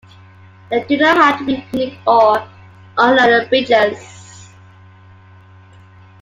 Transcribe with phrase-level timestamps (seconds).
[0.71, 2.43] They do not have to be unique or
[2.97, 4.49] unambiguous.